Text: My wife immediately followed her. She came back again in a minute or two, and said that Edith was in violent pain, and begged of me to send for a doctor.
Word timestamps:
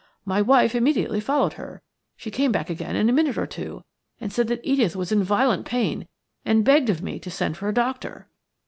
My 0.25 0.41
wife 0.41 0.73
immediately 0.73 1.19
followed 1.19 1.53
her. 1.53 1.83
She 2.17 2.31
came 2.31 2.51
back 2.51 2.71
again 2.71 2.95
in 2.95 3.07
a 3.07 3.13
minute 3.13 3.37
or 3.37 3.45
two, 3.45 3.83
and 4.19 4.33
said 4.33 4.47
that 4.47 4.61
Edith 4.65 4.95
was 4.95 5.11
in 5.11 5.21
violent 5.21 5.63
pain, 5.63 6.07
and 6.43 6.65
begged 6.65 6.89
of 6.89 7.03
me 7.03 7.19
to 7.19 7.29
send 7.29 7.55
for 7.55 7.67
a 7.69 7.73
doctor. 7.73 8.27